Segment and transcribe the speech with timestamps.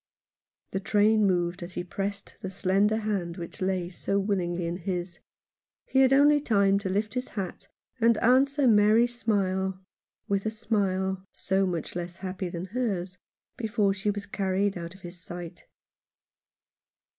[0.71, 5.19] The train moved as he pressed the slender hand which lay so willingly in his;
[5.85, 7.67] he had only time to lift his hat
[7.99, 9.79] and answer Mary's smile
[10.27, 13.19] with a smile— so much less happy than hers—
[13.59, 15.67] before she was carried out of his sight.